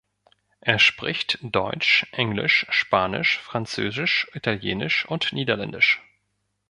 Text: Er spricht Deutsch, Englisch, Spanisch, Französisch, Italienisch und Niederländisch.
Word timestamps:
Er 0.61 0.79
spricht 0.79 1.37
Deutsch, 1.43 2.07
Englisch, 2.11 2.65
Spanisch, 2.71 3.37
Französisch, 3.37 4.27
Italienisch 4.33 5.05
und 5.05 5.31
Niederländisch. 5.31 6.01